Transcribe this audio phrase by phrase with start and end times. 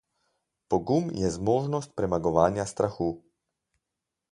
[0.73, 3.13] Pogum je zmožnost premagovanja strahu.